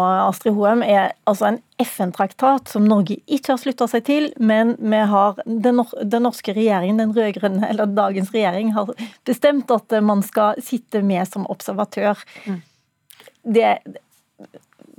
Hoem, 0.48 0.80
er 0.82 1.12
altså 1.28 1.50
en 1.50 1.58
FN-traktat 1.82 2.70
som 2.72 2.86
Norge 2.88 3.18
ikke 3.28 3.54
har 3.54 3.60
slutta 3.60 3.88
seg 3.90 4.04
til, 4.06 4.28
men 4.40 4.72
vi 4.80 5.00
har 5.12 5.40
den, 5.44 5.82
den 6.00 6.24
norske 6.24 6.54
regjeringen, 6.56 7.00
den 7.02 7.12
rød-grønne, 7.16 7.68
eller 7.68 7.90
dagens 7.92 8.32
regjering, 8.32 8.72
har 8.76 8.92
bestemt 9.28 9.72
at 9.74 9.96
man 10.04 10.24
skal 10.24 10.60
sitte 10.64 11.02
med 11.04 11.28
som 11.28 11.44
observatør. 11.52 12.22
Mm. 12.46 12.62
Det, 13.56 13.68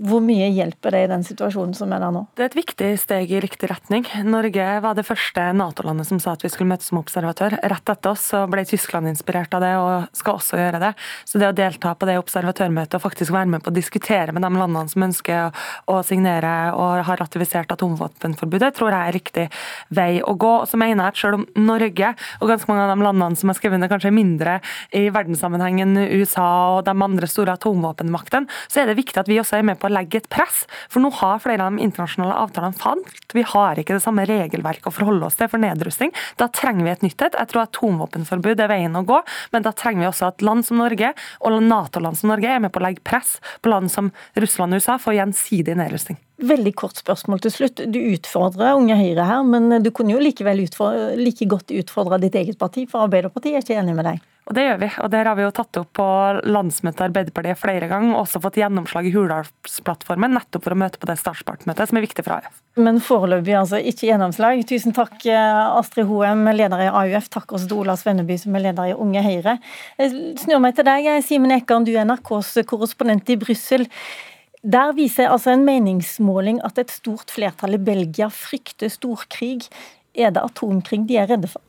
hvor 0.01 0.21
mye 0.25 0.48
hjelper 0.50 0.95
det 0.95 1.01
i 1.06 1.09
den 1.12 1.24
situasjonen 1.25 1.75
som 1.77 1.92
er 1.94 2.01
der 2.01 2.13
nå? 2.13 2.24
Det 2.36 2.45
er 2.45 2.50
et 2.50 2.57
viktig 2.57 2.89
steg 2.98 3.31
i 3.31 3.42
riktig 3.44 3.69
retning. 3.69 4.06
Norge 4.25 4.68
var 4.81 4.98
det 4.98 5.06
første 5.06 5.44
Nato-landet 5.57 6.09
som 6.09 6.19
sa 6.21 6.33
at 6.33 6.45
vi 6.45 6.50
skulle 6.50 6.71
møtes 6.71 6.89
som 6.89 7.00
observatør. 7.01 7.59
Rett 7.62 7.92
etter 7.94 8.13
oss 8.15 8.25
så 8.31 8.44
ble 8.50 8.63
Tyskland 8.65 9.12
inspirert 9.12 9.53
av 9.53 9.62
det, 9.63 9.71
og 9.77 10.18
skal 10.18 10.39
også 10.39 10.57
gjøre 10.57 10.81
det. 10.81 10.92
Så 11.30 11.42
det 11.42 11.51
å 11.51 11.56
delta 11.56 11.94
på 11.94 12.09
det 12.09 12.18
observatørmøtet 12.21 12.98
og 12.98 13.03
faktisk 13.03 13.36
være 13.36 13.51
med 13.53 13.65
på 13.65 13.69
å 13.69 13.75
diskutere 13.75 14.33
med 14.33 14.45
de 14.45 14.51
landene 14.57 14.89
som 14.92 15.06
ønsker 15.06 15.62
å 15.92 16.00
signere 16.07 16.56
og 16.74 17.06
har 17.06 17.21
ratifisert 17.21 17.74
atomvåpenforbudet, 17.75 18.74
tror 18.77 18.95
jeg 18.95 19.12
er 19.12 19.18
riktig 19.18 19.48
vei 19.94 20.09
å 20.25 20.33
gå. 20.33 20.53
Og 20.63 20.69
så 20.71 20.81
mener 20.81 21.12
jeg 21.12 21.15
at 21.15 21.21
selv 21.21 21.42
om 21.42 21.68
Norge 21.68 22.13
og 22.39 22.50
ganske 22.50 22.71
mange 22.71 22.88
av 22.88 22.95
de 22.95 23.06
landene 23.06 23.38
som 23.38 23.53
har 23.53 23.59
skrevet 23.59 23.77
under, 23.77 23.92
kanskje 23.92 24.09
er 24.09 24.18
mindre 24.18 24.57
i 24.98 25.06
verdenssammenheng 25.13 25.83
enn 25.86 26.01
USA 26.21 26.50
og 26.77 26.83
de 26.89 26.98
andre 26.98 27.30
store 27.30 27.53
atomvåpenmaktene, 27.59 28.50
så 28.65 28.81
er 28.81 28.89
det 28.89 29.00
viktig 29.00 29.21
at 29.21 29.30
vi 29.30 29.39
også 29.42 29.59
er 29.59 29.68
med 29.68 29.80
på 29.81 29.90
legge 29.91 30.21
et 30.21 30.29
press. 30.31 30.63
For 30.91 31.03
nå 31.03 31.11
har 31.19 31.41
flere 31.43 31.65
av 31.65 31.75
de 31.75 31.85
internasjonale 31.85 32.38
avtalene 32.45 32.77
falt. 32.77 33.35
Vi 33.35 33.45
har 33.53 33.79
ikke 33.79 33.97
det 33.97 34.03
samme 34.05 34.25
regelverket 34.29 34.89
å 34.89 34.95
forholde 34.95 35.27
oss 35.27 35.39
til 35.39 35.51
for 35.51 35.61
nedrustning. 35.61 36.13
Da 36.41 36.49
trenger 36.51 36.88
vi 36.88 36.93
et 36.95 37.05
nytt 37.05 37.27
et. 37.27 37.38
Jeg 37.38 37.51
tror 37.51 37.65
atomvåpenforbud 37.65 38.63
er 38.63 38.71
veien 38.71 38.97
å 38.97 39.05
gå, 39.07 39.21
men 39.53 39.67
da 39.67 39.75
trenger 39.75 40.05
vi 40.05 40.09
også 40.11 40.31
at 40.31 40.45
land 40.45 40.67
som 40.67 40.81
Norge 40.81 41.13
og 41.41 41.61
Nato-land 41.61 42.19
som 42.19 42.31
Norge 42.33 42.49
er 42.49 42.63
med 42.63 42.73
på 42.73 42.81
å 42.81 42.88
legge 42.88 43.05
press 43.05 43.38
på 43.61 43.71
land 43.71 43.91
som 43.93 44.11
Russland 44.39 44.75
og 44.75 44.83
USA 44.83 44.97
for 45.01 45.17
gjensidig 45.17 45.77
nedrustning. 45.79 46.19
Veldig 46.41 46.73
kort 46.73 46.97
spørsmål 46.97 47.43
til 47.43 47.53
slutt. 47.53 47.83
Du 47.93 47.99
utfordrer 48.01 48.73
Unge 48.73 48.97
Høyre 48.97 49.27
her, 49.29 49.45
men 49.45 49.83
du 49.83 49.91
kunne 49.93 50.15
jo 50.15 50.21
likevel 50.21 50.63
utfordre, 50.65 51.13
like 51.19 51.45
godt 51.50 51.74
utfordre 51.75 52.17
ditt 52.24 52.38
eget 52.39 52.57
parti, 52.62 52.88
for 52.89 53.05
Arbeiderpartiet 53.05 53.60
er 53.60 53.65
ikke 53.65 53.77
enig 53.77 53.98
med 53.98 54.10
deg? 54.10 54.21
Og 54.50 54.55
Det 54.57 54.63
gjør 54.65 54.79
vi, 54.81 54.88
og 55.00 55.12
der 55.13 55.27
har 55.29 55.36
vi 55.38 55.43
jo 55.45 55.51
tatt 55.53 55.77
opp 55.79 55.91
på 55.95 56.05
landsmøtet 56.50 57.03
Arbeiderpartiet 57.05 57.60
flere 57.62 57.88
ganger, 57.88 58.15
og 58.15 58.24
også 58.24 58.41
fått 58.41 58.57
gjennomslag 58.57 59.05
i 59.05 59.12
Hurdalsplattformen, 59.13 60.33
nettopp 60.33 60.65
for 60.65 60.74
å 60.74 60.79
møte 60.81 61.00
på 61.00 61.07
det 61.07 61.19
startspartmøtet 61.21 61.91
som 61.91 62.00
er 62.00 62.05
viktig 62.07 62.25
for 62.25 62.39
AUF. 62.39 62.57
Men 62.81 62.98
foreløpig 63.05 63.53
altså 63.60 63.77
ikke 63.77 64.10
gjennomslag. 64.10 64.63
Tusen 64.67 64.95
takk 64.98 65.24
eh, 65.29 65.77
Astrid 65.77 66.10
Hoem, 66.10 66.43
leder 66.57 66.83
i 66.83 66.89
AUF. 66.89 67.29
Takk 67.31 67.53
også 67.53 67.69
til 67.69 67.83
Ola 67.83 67.95
Svenneby, 68.00 68.39
som 68.41 68.57
er 68.57 68.65
leder 68.65 68.91
i 68.91 68.98
Unge 68.98 69.24
Høyre. 69.24 69.55
Jeg 70.01 70.36
snur 70.41 70.63
meg 70.63 70.75
til 70.75 70.89
deg, 70.89 71.07
Simen 71.27 71.53
Ekan, 71.55 71.86
du 71.86 71.93
er 71.93 72.10
NRKs 72.10 72.57
korrespondent 72.67 73.29
i 73.29 73.39
Brussel. 73.39 73.86
Der 74.62 74.91
viser 74.94 75.25
altså 75.34 75.56
en 75.56 75.63
meningsmåling 75.65 76.60
at 76.62 76.77
et 76.77 76.91
stort 76.94 77.32
flertall 77.34 77.74
i 77.74 77.82
Belgia 77.82 78.27
frykter 78.30 78.91
storkrig. 78.94 79.63
Er 80.13 80.30
det 80.30 80.44
atomkrig 80.44 81.08
de 81.10 81.18
er 81.18 81.30
redde 81.30 81.50
for? 81.50 81.62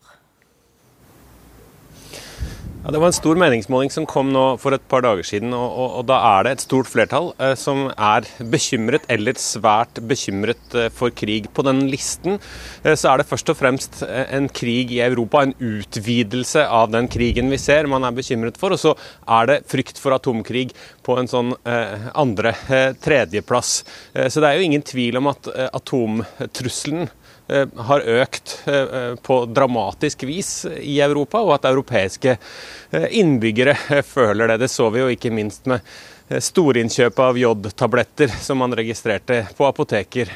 Ja, 2.83 2.91
Det 2.91 2.99
var 2.99 3.13
en 3.13 3.15
stor 3.15 3.39
meningsmåling 3.39 3.91
som 3.95 4.07
kom 4.11 4.33
nå 4.35 4.57
for 4.59 4.75
et 4.75 4.83
par 4.91 5.05
dager 5.05 5.23
siden. 5.23 5.53
og, 5.55 5.71
og, 5.71 5.91
og 6.01 6.07
Da 6.11 6.17
er 6.33 6.43
det 6.43 6.53
et 6.57 6.65
stort 6.65 6.89
flertall 6.91 7.29
eh, 7.39 7.53
som 7.55 7.85
er 7.95 8.27
bekymret 8.51 9.07
eller 9.07 9.39
svært 9.39 10.01
bekymret 10.11 10.75
eh, 10.75 10.89
for 10.91 11.15
krig. 11.15 11.47
På 11.55 11.63
den 11.63 11.85
listen 11.93 12.41
eh, 12.83 12.97
så 12.99 13.13
er 13.13 13.23
det 13.23 13.29
først 13.31 13.55
og 13.55 13.61
fremst 13.61 14.03
eh, 14.03 14.27
en 14.35 14.51
krig 14.51 14.91
i 14.97 14.99
Europa, 15.07 15.45
en 15.47 15.55
utvidelse 15.63 16.67
av 16.67 16.91
den 16.91 17.07
krigen 17.07 17.55
vi 17.55 17.61
ser 17.63 17.87
man 17.87 18.03
er 18.03 18.19
bekymret 18.19 18.59
for. 18.59 18.75
Og 18.75 18.83
så 18.83 18.97
er 19.31 19.47
det 19.53 19.61
frykt 19.71 20.03
for 20.03 20.19
atomkrig 20.19 20.73
på 21.07 21.21
en 21.23 21.31
sånn 21.31 21.55
eh, 21.63 22.11
andre, 22.19 22.57
eh, 22.67 22.99
så 22.99 24.43
det 24.43 24.49
er 24.49 24.59
jo 24.59 24.67
ingen 24.67 24.83
tvil 24.83 25.23
om 25.23 25.31
at 25.31 25.47
atomtrusselen 25.71 27.07
har 27.49 28.05
økt 28.07 28.53
på 29.23 29.37
dramatisk 29.51 30.23
vis 30.29 30.53
i 30.79 31.01
Europa, 31.05 31.41
og 31.43 31.57
at 31.57 31.67
europeiske 31.69 32.37
innbyggere 33.11 33.75
føler 34.07 34.53
det. 34.53 34.61
Det 34.63 34.71
så 34.73 34.87
vi 34.95 35.03
jo 35.03 35.11
ikke 35.13 35.33
minst 35.35 35.67
med 35.71 35.83
storinnkjøp 36.43 37.19
av 37.21 37.41
jodtabletter 37.41 38.33
som 38.41 38.63
man 38.63 38.73
registrerte 38.79 39.43
på 39.59 39.67
apoteker 39.69 40.31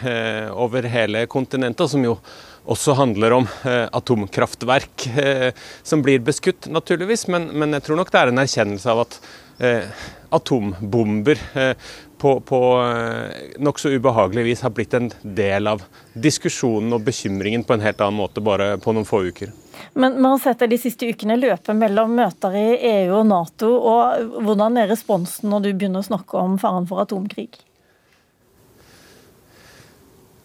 over 0.53 0.91
hele 0.93 1.25
kontinentet, 1.31 1.89
som 1.95 2.05
jo 2.05 2.19
også 2.67 2.97
handler 2.99 3.35
om 3.37 3.49
eh, 3.65 3.87
atomkraftverk 3.93 5.07
eh, 5.19 5.51
som 5.83 6.03
blir 6.03 6.23
beskutt, 6.27 6.67
naturligvis. 6.67 7.27
Men, 7.33 7.51
jeg 7.77 7.87
tror 7.87 8.01
nok 8.01 8.13
det 8.13 8.23
er 8.23 8.33
en 8.33 8.43
erkjennelse 8.43 8.93
av 8.93 9.05
at 9.05 9.19
eh, 9.63 10.03
atombomber 10.35 11.41
eh, 11.55 11.91
på, 12.18 12.40
på 12.40 12.61
eh, 12.82 13.61
nokså 13.62 13.92
ubehagelig 13.96 14.44
vis 14.44 14.64
har 14.64 14.73
blitt 14.76 14.94
en 14.94 15.11
del 15.23 15.68
av 15.70 15.85
diskusjonen 16.12 16.96
og 16.96 17.04
bekymringen 17.06 17.64
på 17.64 17.76
en 17.76 17.85
helt 17.85 18.00
annen 18.00 18.18
måte 18.20 18.44
bare 18.44 18.76
på 18.82 18.94
noen 18.96 19.08
få 19.08 19.23
uker. 19.28 19.52
Men 19.92 20.16
vi 20.16 20.25
har 20.25 20.38
sett 20.40 20.64
det 20.64 20.70
de 20.73 20.80
siste 20.80 21.08
ukene 21.08 21.37
løpe 21.37 21.76
mellom 21.76 22.16
møter 22.16 22.56
i 22.56 22.66
EU 22.90 23.18
og 23.20 23.26
Nato. 23.28 23.73
og 23.76 24.42
Hvordan 24.46 24.80
er 24.80 24.90
responsen 24.92 25.52
når 25.52 25.66
du 25.66 25.73
begynner 25.73 26.04
å 26.04 26.08
snakke 26.11 26.40
om 26.40 26.56
faren 26.61 26.88
for 26.88 27.04
atomkrig? 27.04 27.61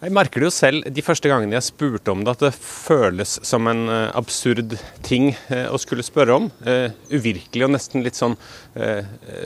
Jeg 0.02 0.10
merker 0.16 0.42
det 0.42 0.48
jo 0.48 0.54
selv 0.54 0.86
de 0.90 1.02
første 1.06 1.30
gangene 1.30 1.54
jeg 1.54 1.62
spurte 1.68 2.10
om 2.10 2.24
det, 2.26 2.32
at 2.34 2.40
det 2.42 2.56
føles 2.58 3.36
som 3.46 3.68
en 3.70 3.84
uh, 3.86 4.08
absurd 4.18 4.72
ting 5.06 5.28
uh, 5.46 5.68
å 5.70 5.78
skulle 5.78 6.02
spørre 6.02 6.34
om. 6.40 6.48
Uh, 6.66 6.90
uvirkelig 7.12 7.68
og 7.68 7.70
nesten 7.76 8.02
litt 8.02 8.18
sånn 8.18 8.34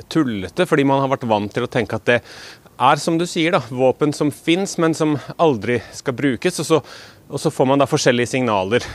tullete, 0.08 0.64
fordi 0.70 0.86
man 0.88 1.02
har 1.02 1.10
vært 1.12 1.26
vant 1.28 1.52
til 1.52 1.66
å 1.66 1.68
tenke 1.68 1.98
at 1.98 2.06
det 2.08 2.16
er, 2.22 3.02
som 3.02 3.18
du 3.20 3.26
sier, 3.28 3.52
da, 3.52 3.60
våpen 3.68 4.14
som 4.16 4.30
fins, 4.32 4.78
men 4.80 4.96
som 4.96 5.16
aldri 5.36 5.76
skal 5.96 6.16
brukes. 6.16 6.62
Og 6.62 6.68
så, 6.70 6.80
og 7.28 7.42
så, 7.42 7.52
får 7.52 7.68
man 7.68 7.82
da 7.82 7.88
forskjellige 7.90 8.32
signaler 8.32 8.86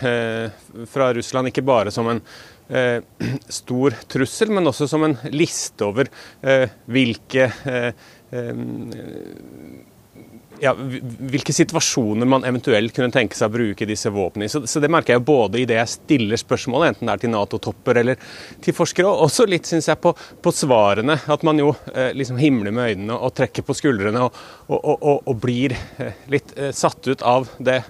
fra 0.90 1.12
Russland, 1.14 1.52
ikke 1.52 1.66
bare 1.68 1.94
som 1.94 2.10
en 2.10 2.24
stor 3.62 3.98
trussel, 4.10 4.54
men 4.56 4.72
også 4.72 4.90
som 4.90 5.06
en 5.06 5.18
liste 5.36 5.86
over 5.86 6.10
hvilke 6.42 7.52
ja, 10.62 10.76
hvilke 10.78 11.54
situasjoner 11.56 12.28
man 12.30 12.44
eventuelt 12.46 12.94
kunne 12.96 13.12
tenke 13.14 13.36
seg 13.38 13.50
å 13.50 13.54
bruke 13.56 13.86
disse 13.90 14.10
våpnene 14.14 14.46
i. 14.46 14.50
Så, 14.54 14.60
så, 14.70 14.80
det 14.84 14.92
merker 14.94 15.14
jeg 15.16 15.26
både 15.26 15.60
i 15.62 15.66
det 15.70 15.78
jeg 15.80 15.94
stiller 15.96 16.38
spørsmål, 16.40 16.82
enten 16.92 17.08
det 17.10 17.14
er 17.16 17.22
til 17.24 17.34
Nato-topper 17.34 17.96
eller 18.04 18.16
til 18.62 18.74
forskere, 18.78 19.08
og 19.10 19.22
også 19.28 19.44
litt 19.50 19.66
synes 19.70 19.88
jeg 19.90 19.98
på, 20.04 20.12
på 20.14 20.50
svarene. 20.54 21.16
At 21.34 21.42
man 21.48 21.58
jo 21.62 21.70
eh, 21.96 22.12
liksom 22.18 22.38
himler 22.42 22.72
med 22.76 22.88
øynene 22.94 23.16
og, 23.18 23.32
trekker 23.38 23.64
på 23.66 23.78
skuldrene 23.78 24.22
og, 24.28 24.34
og, 24.70 25.18
og 25.18 25.36
blir 25.42 25.72
eh, 25.74 26.14
litt 26.32 26.50
eh, 26.58 26.72
satt 26.76 27.08
ut 27.10 27.22
av 27.26 27.42
det 27.58 27.84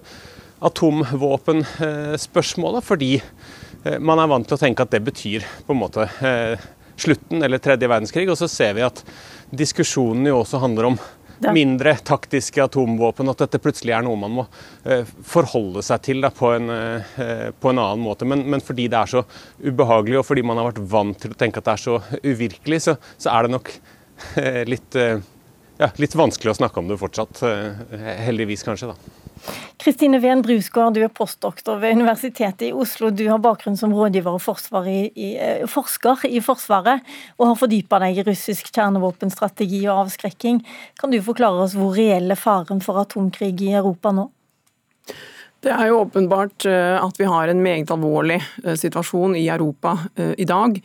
atomvåpenspørsmålet, 0.61 2.83
fordi 2.85 3.15
eh, 3.17 3.99
man 3.99 4.19
er 4.21 4.27
vant 4.31 4.47
til 4.47 4.55
å 4.55 4.61
tenke 4.61 4.83
at 4.85 4.93
det 4.93 5.01
betyr 5.03 5.41
på 5.67 5.73
en 5.75 5.81
måte 5.81 6.01
eh, 6.23 6.55
slutten 7.01 7.43
eller 7.43 7.57
tredje 7.59 7.89
verdenskrig, 7.89 8.29
og 8.29 8.37
så 8.39 8.47
ser 8.51 8.73
vi 8.77 8.81
at 8.85 9.03
diskusjonen 9.51 10.27
jo 10.29 10.39
også 10.41 10.57
handler 10.61 10.85
om 10.91 10.97
mindre 11.49 11.95
taktiske 12.05 12.63
atomvåpen, 12.63 13.29
at 13.31 13.43
dette 13.45 13.61
plutselig 13.61 13.95
er 13.95 14.05
noe 14.05 14.19
man 14.19 14.35
må 14.35 14.45
eh, 14.85 15.07
forholde 15.27 15.83
seg 15.85 16.03
til 16.05 16.21
da, 16.23 16.31
på, 16.35 16.51
en, 16.55 16.69
eh, 16.69 17.49
på, 17.51 17.71
en, 17.71 17.81
annen 17.81 18.03
måte. 18.05 18.27
Men, 18.29 18.43
men, 18.51 18.63
fordi 18.65 18.87
det 18.91 18.99
er 18.99 19.13
så 19.15 19.23
ubehagelig, 19.63 20.19
og 20.21 20.27
fordi 20.27 20.45
man 20.45 20.61
har 20.61 20.71
vært 20.71 20.83
vant 20.93 21.21
til 21.21 21.33
å 21.33 21.39
tenke 21.39 21.61
at 21.61 21.69
det 21.69 21.75
er 21.77 21.85
så 21.85 21.99
uvirkelig, 22.21 22.81
så, 22.87 22.97
så 23.17 23.33
er 23.33 23.47
det 23.47 23.55
nok 23.55 23.73
eh, 24.41 24.63
litt, 24.69 24.99
ja, 25.81 25.91
litt 26.01 26.15
vanskelig 26.15 26.53
å 26.53 26.59
snakke 26.61 26.79
om 26.79 26.91
det 26.91 27.01
fortsatt. 27.01 27.43
heldigvis, 28.27 28.63
kanskje. 28.67 28.93
da. 28.93 29.21
Kristine 29.81 30.19
Ven 30.21 30.43
Brusgaard, 30.45 30.93
du 30.93 31.01
er 31.01 31.09
postdoktor 31.09 31.79
ved 31.81 31.95
Universitetet 31.97 32.67
i 32.67 32.73
Oslo. 32.77 33.09
Du 33.09 33.23
har 33.29 33.41
bakgrunn 33.41 33.77
som 33.79 33.93
rådgiver 33.95 34.37
og 34.37 34.87
i, 34.87 34.99
i, 35.15 35.29
eh, 35.37 35.65
forsker 35.65 36.27
i 36.29 36.41
Forsvaret, 36.45 37.01
og 37.39 37.47
har 37.47 37.57
fordypa 37.57 37.99
deg 38.03 38.19
i 38.21 38.25
russisk 38.27 38.69
kjernevåpenstrategi 38.69 39.81
og 39.87 40.05
avskrekking. 40.05 40.61
Kan 40.99 41.11
du 41.11 41.21
forklare 41.21 41.65
oss 41.65 41.73
hvor 41.73 41.95
reell 41.97 42.29
er 42.29 42.37
faren 42.37 42.81
for 42.81 43.01
atomkrig 43.01 43.55
i 43.65 43.73
Europa 43.73 44.13
nå? 44.13 44.29
Det 45.61 45.73
er 45.73 45.89
jo 45.89 46.03
åpenbart 46.05 46.65
eh, 46.69 46.97
at 47.01 47.17
vi 47.17 47.25
har 47.29 47.49
en 47.49 47.63
meget 47.65 47.89
alvorlig 47.93 48.37
eh, 48.63 48.77
situasjon 48.77 49.35
i 49.35 49.47
Europa 49.49 49.97
i 50.37 50.45
dag. 50.45 50.77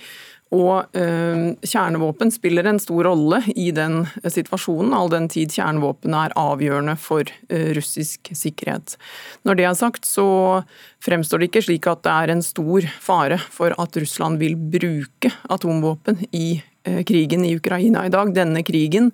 Og 0.55 0.95
eh, 0.95 1.57
kjernevåpen 1.67 2.31
spiller 2.31 2.69
en 2.71 2.79
stor 2.79 3.09
rolle 3.09 3.41
i 3.59 3.73
den 3.75 4.05
situasjonen, 4.23 4.93
all 4.95 5.11
den 5.11 5.26
tid 5.33 5.50
kjernevåpen 5.50 6.15
er 6.15 6.35
avgjørende 6.38 6.95
for 7.03 7.26
eh, 7.50 7.73
russisk 7.75 8.31
sikkerhet. 8.31 8.95
Når 9.43 9.59
det 9.59 9.65
er 9.67 9.75
sagt, 9.79 10.07
så 10.07 10.62
fremstår 11.03 11.43
det 11.43 11.49
ikke 11.50 11.65
slik 11.67 11.88
at 11.91 12.05
det 12.07 12.15
er 12.15 12.35
en 12.37 12.45
stor 12.47 12.87
fare 13.03 13.41
for 13.43 13.75
at 13.75 13.99
Russland 13.99 14.38
vil 14.38 14.55
bruke 14.55 15.33
atomvåpen 15.50 16.23
i 16.31 16.61
eh, 16.87 17.03
krigen 17.09 17.43
i 17.43 17.57
Ukraina 17.59 18.07
i 18.07 18.15
dag. 18.15 18.31
Denne 18.37 18.62
krigen 18.67 19.11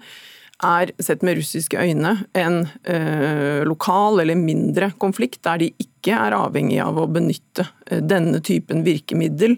er, 0.62 0.92
sett 1.02 1.24
med 1.26 1.40
russiske 1.40 1.74
øyne, 1.74 2.12
en 2.38 2.60
lokal 3.66 4.20
eller 4.22 4.38
mindre 4.38 4.92
konflikt 5.02 5.40
der 5.42 5.58
de 5.58 5.72
ikke 5.82 6.14
er 6.14 6.36
avhengig 6.36 6.78
av 6.84 7.00
å 7.02 7.08
benytte 7.10 7.64
denne 7.90 8.38
typen 8.46 8.84
virkemiddel 8.86 9.56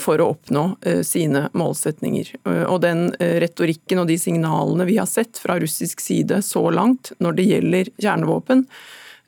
for 0.00 0.20
å 0.20 0.30
oppnå 0.34 0.64
eh, 0.86 1.00
sine 1.06 1.46
målsetninger. 1.56 2.32
Eh, 2.44 2.64
og 2.64 2.80
den 2.84 3.08
retorikken 3.18 4.02
og 4.02 4.08
de 4.10 4.18
signalene 4.20 4.86
vi 4.88 4.98
har 5.00 5.08
sett 5.10 5.40
fra 5.40 5.58
russisk 5.60 6.02
side 6.04 6.42
så 6.46 6.66
langt 6.74 7.12
når 7.18 7.38
det 7.38 7.48
gjelder 7.50 7.92
kjernevåpen, 8.00 8.66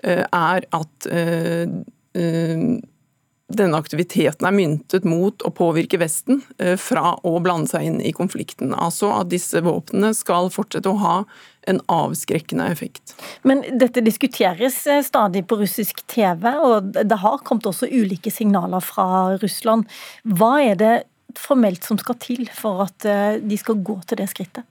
er 0.02 0.64
at 0.74 1.06
denne 3.58 3.78
aktiviteten 3.78 4.46
er 4.48 4.54
myntet 4.56 5.06
mot 5.08 5.44
å 5.46 5.52
påvirke 5.54 6.00
Vesten 6.00 6.42
eh, 6.58 6.74
fra 6.80 7.14
å 7.26 7.36
blande 7.44 7.70
seg 7.70 7.88
inn 7.88 8.00
i 8.04 8.12
konflikten. 8.16 8.74
Altså 8.74 9.12
at 9.16 9.30
disse 9.32 9.62
våpnene 9.64 10.12
skal 10.16 10.50
fortsette 10.54 10.90
å 10.90 11.00
ha 11.02 11.16
en 11.70 11.78
avskrekkende 11.92 12.66
effekt. 12.72 13.14
Men 13.46 13.62
dette 13.78 14.02
diskuteres 14.04 14.80
eh, 14.86 15.04
stadig 15.06 15.44
på 15.48 15.60
russisk 15.60 16.02
TV, 16.10 16.48
og 16.58 16.92
det 16.98 17.20
har 17.22 17.44
kommet 17.46 17.68
også 17.70 17.90
ulike 17.90 18.32
signaler 18.34 18.82
fra 18.84 19.38
Russland. 19.42 19.88
Hva 20.26 20.56
er 20.64 20.78
det 20.80 20.94
formelt 21.38 21.86
som 21.86 22.00
skal 22.00 22.18
til 22.20 22.44
for 22.56 22.86
at 22.88 23.08
eh, 23.08 23.40
de 23.40 23.58
skal 23.60 23.80
gå 23.84 24.00
til 24.06 24.22
det 24.22 24.30
skrittet? 24.32 24.66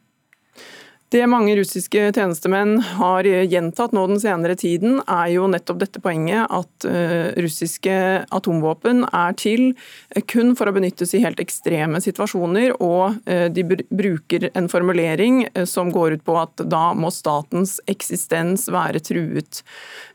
Det 1.11 1.25
mange 1.27 1.57
russiske 1.59 2.05
tjenestemenn 2.15 2.77
har 2.95 3.27
gjentatt 3.27 3.91
nå 3.91 4.05
den 4.07 4.19
senere 4.23 4.55
tiden, 4.55 5.01
er 5.11 5.33
jo 5.33 5.49
nettopp 5.51 5.81
dette 5.81 5.99
poenget 5.99 6.47
at 6.47 6.85
eh, 6.87 7.33
russiske 7.43 7.95
atomvåpen 8.31 9.03
er 9.09 9.35
til 9.35 9.73
kun 10.31 10.53
for 10.55 10.71
å 10.71 10.73
benyttes 10.77 11.11
i 11.11 11.19
helt 11.19 11.41
ekstreme 11.43 11.99
situasjoner, 11.99 12.77
og 12.79 13.17
eh, 13.27 13.49
de 13.51 13.65
bruker 13.91 14.47
en 14.55 14.71
formulering 14.71 15.41
eh, 15.49 15.67
som 15.67 15.91
går 15.91 16.15
ut 16.15 16.23
på 16.23 16.37
at 16.39 16.63
da 16.71 16.93
må 16.95 17.11
statens 17.11 17.81
eksistens 17.91 18.69
være 18.71 19.03
truet. 19.03 19.65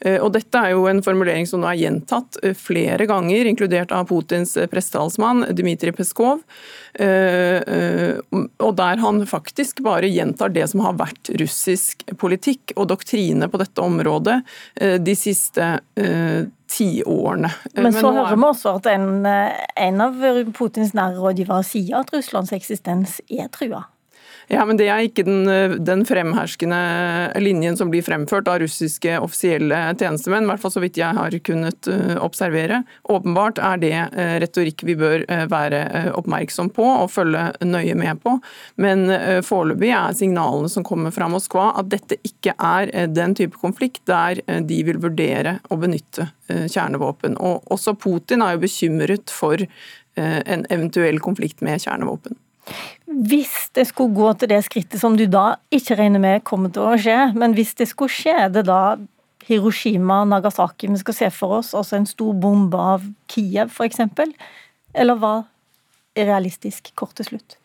Og 0.06 0.30
dette 0.32 0.60
er 0.60 0.72
jo 0.72 0.86
en 0.88 1.02
formulering 1.04 1.46
som 1.48 1.60
nå 1.60 1.68
er 1.70 1.80
gjentatt 1.80 2.38
flere 2.56 3.04
ganger, 3.08 3.48
inkludert 3.48 3.92
av 3.92 4.08
Putins 4.08 4.54
prestetalsmann 4.70 5.44
Dmitrij 5.56 5.96
Peskov. 5.96 6.44
Eh, 6.98 7.60
eh, 7.60 8.16
og 8.64 8.76
der 8.78 9.00
han 9.02 9.20
faktisk 9.28 9.82
bare 9.84 10.08
gjentar 10.08 10.52
det 10.54 10.64
som 10.70 10.80
har 10.86 10.96
vært 10.98 11.30
russisk 11.40 12.06
politikk 12.20 12.74
og 12.76 12.88
doktrine 12.92 13.50
på 13.52 13.60
dette 13.62 13.82
området 13.82 14.38
eh, 14.80 14.96
de 15.02 15.16
siste 15.18 15.74
tiårene. 15.96 17.50
Men 17.76 17.94
så 17.94 18.10
Men 18.10 18.18
hører 18.20 18.36
vi 18.36 18.46
også 18.48 18.72
at 18.78 18.88
en, 18.90 19.26
en 19.26 20.00
av 20.02 20.24
Putins 20.56 20.94
nære 20.96 21.20
rådgivere 21.22 21.64
sier 21.66 22.00
at 22.02 22.10
Russlands 22.14 22.52
eksistens 22.56 23.20
er 23.30 23.48
trua. 23.54 23.84
Ja, 24.46 24.62
men 24.64 24.78
Det 24.78 24.86
er 24.86 25.02
ikke 25.02 25.24
den, 25.26 25.48
den, 25.82 26.04
fremherskende 26.06 26.78
linjen 27.42 27.74
som 27.78 27.90
blir 27.90 28.04
fremført 28.06 28.46
av 28.46 28.60
russiske 28.62 29.16
offisielle 29.18 29.78
tjenestemenn, 29.98 30.46
i 30.46 30.50
hvert 30.52 30.62
fall 30.62 30.74
så 30.76 30.82
vidt 30.84 31.00
jeg 31.00 31.18
har 31.18 31.34
kunnet 31.48 31.88
eh, 31.90 32.14
observere. 32.22 32.84
Åpenbart 33.10 33.58
er 33.58 33.82
det 33.82 33.90
eh, 33.96 34.36
retorikk 34.44 34.84
vi 34.86 34.94
bør 35.00 35.24
eh, 35.24 35.44
være 35.50 35.82
oppmerksom 36.14 36.70
på 36.76 36.86
og 36.86 37.10
følge 37.10 37.48
nøye 37.66 37.98
med 37.98 38.22
på. 38.22 38.36
Men 38.82 39.10
foreløpig 39.42 39.90
er 39.96 40.14
signalene 40.14 40.70
som 40.70 40.86
kommer 40.86 41.14
fra 41.14 41.26
Moskva 41.30 41.72
at 41.80 41.90
dette 41.90 42.20
ikke 42.26 42.54
er 42.54 42.92
den 43.10 43.34
type 43.38 43.58
konflikt 43.58 44.04
der 44.06 44.38
de 44.46 44.80
vil 44.86 45.00
vurdere 45.02 45.58
å 45.72 45.78
benytte 45.80 46.28
kjernevåpen. 46.46 47.38
Og 47.42 47.66
også 47.74 47.96
Putin 47.98 48.44
er 48.44 48.54
jo 48.54 48.64
bekymret 48.66 49.32
for 49.32 49.66
en 50.16 50.66
eventuell 50.72 51.18
konflikt 51.24 51.64
med 51.66 51.82
kjernevåpen. 51.82 52.38
Hvis 53.06 53.70
det 53.76 53.86
skulle 53.88 54.16
gå 54.16 54.32
til 54.40 54.50
det 54.50 54.62
skrittet 54.66 55.00
som 55.00 55.16
du 55.18 55.26
da 55.30 55.56
ikke 55.74 55.98
regner 55.98 56.22
med 56.22 56.44
kommer 56.46 56.72
til 56.74 56.86
å 56.86 56.96
skje, 57.00 57.18
men 57.38 57.54
hvis 57.56 57.76
det 57.78 57.88
skulle 57.90 58.12
skje, 58.12 58.34
er 58.46 58.50
det 58.52 58.66
da 58.68 58.96
Hiroshima, 59.46 60.24
Nagasaki 60.26 60.90
vi 60.90 60.98
skal 60.98 61.14
se 61.14 61.28
for 61.30 61.60
oss, 61.60 61.74
altså 61.74 62.00
en 62.00 62.08
stor 62.10 62.34
bombe 62.34 62.80
av 62.80 63.04
Kiev 63.30 63.70
f.eks.? 63.70 64.02
Eller 64.96 65.20
hva 65.20 65.36
er 66.16 66.30
realistisk, 66.32 66.90
kort 66.98 67.14
til 67.18 67.30
slutt? 67.30 67.58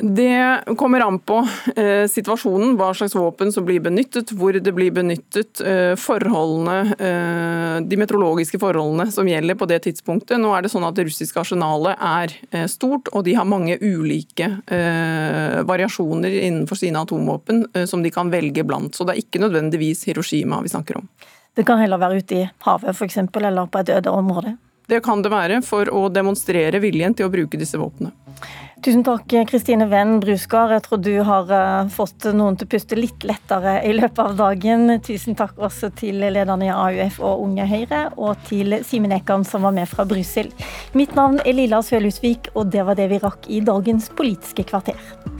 Det 0.00 0.62
kommer 0.78 1.00
an 1.00 1.18
på 1.18 1.40
eh, 1.76 2.06
situasjonen, 2.06 2.76
hva 2.78 2.92
slags 2.94 3.16
våpen 3.18 3.50
som 3.52 3.64
blir 3.66 3.80
benyttet, 3.82 4.30
hvor 4.30 4.54
det 4.54 4.72
blir 4.74 4.92
benyttet, 4.94 5.58
eh, 5.60 5.94
forholdene, 5.98 6.76
eh, 6.94 7.78
de 7.82 7.98
meteorologiske 7.98 8.60
forholdene 8.62 9.08
som 9.12 9.26
gjelder 9.26 9.58
på 9.58 9.66
det 9.66 9.80
tidspunktet. 9.88 10.38
Nå 10.38 10.52
er 10.54 10.62
det 10.62 10.70
sånn 10.70 10.86
at 10.86 10.94
Det 10.98 11.06
russiske 11.08 11.42
arsenalet 11.42 11.98
er 11.98 12.36
eh, 12.52 12.66
stort, 12.70 13.10
og 13.12 13.24
de 13.26 13.34
har 13.38 13.46
mange 13.46 13.78
ulike 13.82 14.48
eh, 14.66 15.58
variasjoner 15.66 16.38
innenfor 16.44 16.78
sine 16.78 17.02
atomvåpen 17.02 17.66
eh, 17.74 17.86
som 17.90 18.02
de 18.02 18.14
kan 18.14 18.30
velge 18.30 18.62
blant. 18.66 18.94
Så 18.94 19.06
det 19.06 19.16
er 19.16 19.24
ikke 19.24 19.42
nødvendigvis 19.42 20.06
Hiroshima 20.06 20.62
vi 20.62 20.74
snakker 20.74 21.02
om. 21.02 21.10
Det 21.58 21.66
kan 21.66 21.82
heller 21.82 21.98
være 21.98 22.22
ute 22.22 22.38
i 22.38 22.48
havet 22.66 22.94
f.eks., 22.94 23.18
eller 23.18 23.66
på 23.66 23.82
et 23.82 23.94
øde 23.98 24.14
område? 24.14 24.56
Det 24.88 25.02
kan 25.04 25.22
det 25.22 25.34
være 25.34 25.62
for 25.66 25.90
å 25.90 26.06
demonstrere 26.08 26.78
viljen 26.80 27.18
til 27.18 27.26
å 27.26 27.32
bruke 27.32 27.58
disse 27.60 27.76
våpnene. 27.76 28.14
Tusen 28.78 29.02
takk, 29.02 29.32
Kristine 29.50 29.88
Wenn 29.90 30.20
Brusgaard. 30.20 30.70
Jeg 30.70 30.82
tror 30.84 31.00
du 31.02 31.14
har 31.26 31.48
uh, 31.50 31.88
fått 31.90 32.28
noen 32.30 32.54
til 32.54 32.68
å 32.68 32.70
puste 32.70 32.98
litt 32.98 33.24
lettere 33.26 33.80
i 33.82 33.90
løpet 33.96 34.20
av 34.22 34.36
dagen. 34.38 34.92
Tusen 35.02 35.34
takk 35.38 35.58
også 35.58 35.90
til 35.98 36.20
lederne 36.22 36.68
i 36.68 36.70
AUF 36.70 37.18
og 37.18 37.42
Unge 37.48 37.66
Høyre, 37.66 38.04
og 38.14 38.38
til 38.46 38.78
Simen 38.86 39.16
Ekan 39.18 39.42
som 39.48 39.66
var 39.66 39.74
med 39.74 39.90
fra 39.90 40.06
Brussel. 40.06 40.52
Mitt 40.94 41.18
navn 41.18 41.40
er 41.42 41.58
Lilla 41.58 41.82
Sølhusvik, 41.82 42.52
og 42.54 42.70
det 42.70 42.86
var 42.86 43.00
det 43.00 43.10
vi 43.10 43.18
rakk 43.24 43.50
i 43.50 43.58
dagens 43.66 44.12
Politiske 44.14 44.68
kvarter. 44.70 45.37